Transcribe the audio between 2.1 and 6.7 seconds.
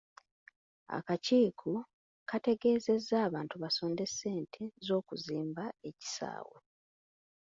kategeezezza abantu basonde ssente z'okuzimba ekisaawe.